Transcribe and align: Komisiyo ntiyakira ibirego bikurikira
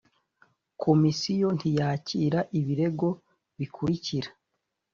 Komisiyo 0.83 1.47
ntiyakira 1.57 2.39
ibirego 2.59 3.09
bikurikira 3.57 4.29